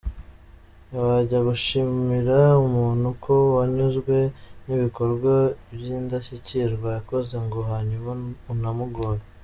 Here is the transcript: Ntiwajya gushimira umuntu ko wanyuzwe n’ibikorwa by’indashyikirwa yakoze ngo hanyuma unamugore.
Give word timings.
Ntiwajya 0.87 1.39
gushimira 1.47 2.37
umuntu 2.65 3.07
ko 3.23 3.33
wanyuzwe 3.55 4.15
n’ibikorwa 4.65 5.33
by’indashyikirwa 5.75 6.87
yakoze 6.97 7.35
ngo 7.45 7.59
hanyuma 7.71 8.09
unamugore. 8.53 9.21